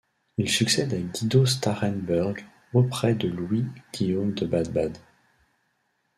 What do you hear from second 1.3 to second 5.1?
Starhemberg auprès de Louis-Guillaume de Bade-Bade.